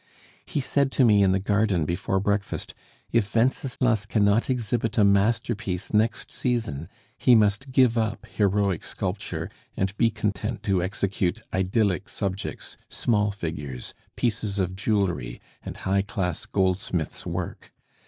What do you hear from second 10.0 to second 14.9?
content to execute idyllic subjects, small figures, pieces of